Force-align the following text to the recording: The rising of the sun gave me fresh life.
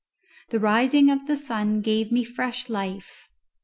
The 0.49 0.57
rising 0.59 1.11
of 1.11 1.27
the 1.27 1.37
sun 1.37 1.81
gave 1.81 2.11
me 2.11 2.23
fresh 2.23 2.69
life. 2.69 3.29